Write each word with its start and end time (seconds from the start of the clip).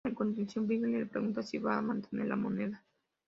A 0.03 0.15
continuación 0.15 0.65
Bridget, 0.65 0.89
le 0.97 1.05
pregunta 1.05 1.43
si 1.43 1.59
va 1.59 1.77
a 1.77 1.81
mantener 1.83 2.25
la 2.27 2.35
moneda. 2.35 2.83